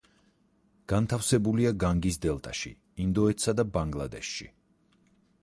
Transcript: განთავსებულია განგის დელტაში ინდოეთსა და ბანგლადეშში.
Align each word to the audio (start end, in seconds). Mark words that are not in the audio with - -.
განთავსებულია 0.93 1.73
განგის 1.83 2.17
დელტაში 2.25 2.73
ინდოეთსა 3.05 3.57
და 3.61 3.69
ბანგლადეშში. 3.77 4.51